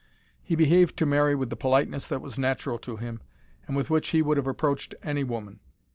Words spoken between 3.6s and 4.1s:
and with which